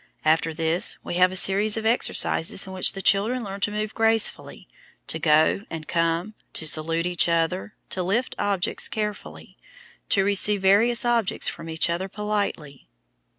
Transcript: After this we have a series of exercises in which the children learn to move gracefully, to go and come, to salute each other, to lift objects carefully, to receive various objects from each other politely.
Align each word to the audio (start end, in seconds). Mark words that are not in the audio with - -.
After 0.25 0.51
this 0.51 0.97
we 1.03 1.13
have 1.17 1.31
a 1.31 1.35
series 1.35 1.77
of 1.77 1.85
exercises 1.85 2.65
in 2.65 2.73
which 2.73 2.93
the 2.93 3.03
children 3.03 3.43
learn 3.43 3.59
to 3.61 3.69
move 3.69 3.93
gracefully, 3.93 4.67
to 5.05 5.19
go 5.19 5.63
and 5.69 5.87
come, 5.87 6.33
to 6.53 6.65
salute 6.65 7.05
each 7.05 7.29
other, 7.29 7.75
to 7.91 8.01
lift 8.01 8.33
objects 8.39 8.89
carefully, 8.89 9.57
to 10.09 10.23
receive 10.25 10.63
various 10.63 11.05
objects 11.05 11.47
from 11.47 11.69
each 11.69 11.87
other 11.87 12.09
politely. 12.09 12.87